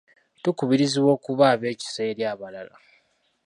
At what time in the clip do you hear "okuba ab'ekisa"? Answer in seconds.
1.17-2.01